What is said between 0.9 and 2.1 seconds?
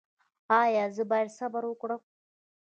زه باید صبر وکړم؟